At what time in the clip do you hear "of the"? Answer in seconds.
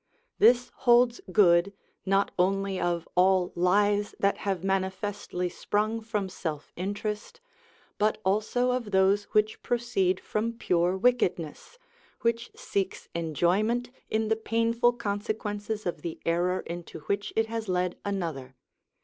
15.85-16.19